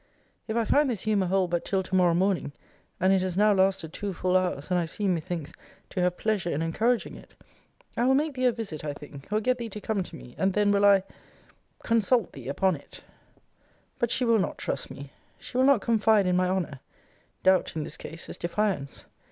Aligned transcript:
If 0.47 0.57
I 0.57 0.65
find 0.65 0.89
this 0.89 1.03
humour 1.03 1.27
hold 1.27 1.51
but 1.51 1.63
till 1.63 1.83
to 1.83 1.93
morrow 1.93 2.15
morning, 2.15 2.53
[and 2.99 3.13
it 3.13 3.21
has 3.21 3.37
now 3.37 3.53
lasted 3.53 3.93
two 3.93 4.13
full 4.13 4.35
hours, 4.35 4.71
and 4.71 4.79
I 4.79 4.85
seem, 4.87 5.13
methinks, 5.13 5.51
to 5.91 6.01
have 6.01 6.17
pleasure 6.17 6.49
in 6.49 6.63
encouraging 6.63 7.15
it,] 7.15 7.35
I 7.95 8.05
will 8.05 8.15
make 8.15 8.33
thee 8.33 8.45
a 8.47 8.51
visit, 8.51 8.83
I 8.83 8.93
think, 8.93 9.27
or 9.31 9.39
get 9.39 9.59
thee 9.59 9.69
to 9.69 9.79
come 9.79 10.01
to 10.01 10.15
me; 10.15 10.33
and 10.39 10.53
then 10.53 10.71
will 10.71 10.85
I 10.85 11.03
consult 11.83 12.33
thee 12.33 12.47
upon 12.47 12.77
it. 12.77 13.01
But 13.99 14.09
she 14.09 14.25
will 14.25 14.39
not 14.39 14.57
trust 14.57 14.89
me. 14.89 15.11
She 15.37 15.55
will 15.57 15.65
not 15.67 15.81
confide 15.81 16.25
in 16.25 16.35
my 16.35 16.49
honour. 16.49 16.79
Doubt, 17.43 17.75
in 17.75 17.83
this 17.83 17.95
case, 17.95 18.27
is 18.27 18.39
defiance. 18.39 19.05